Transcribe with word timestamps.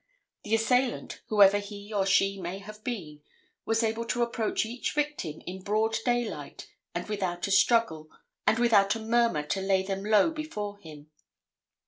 The 0.43 0.55
assailant, 0.55 1.21
whoever 1.27 1.59
he 1.59 1.93
or 1.93 2.07
she 2.07 2.41
may 2.41 2.57
have 2.57 2.83
been, 2.83 3.21
was 3.65 3.83
able 3.83 4.03
to 4.05 4.23
approach 4.23 4.65
each 4.65 4.93
victim 4.95 5.43
in 5.45 5.61
broad 5.61 5.95
daylight 6.03 6.71
and 6.95 7.07
without 7.07 7.45
a 7.45 7.51
struggle 7.51 8.09
and 8.47 8.57
without 8.57 8.95
a 8.95 8.99
murmur 8.99 9.43
to 9.43 9.61
lay 9.61 9.83
them 9.83 10.03
low 10.03 10.31
before 10.31 10.79
him. 10.79 11.11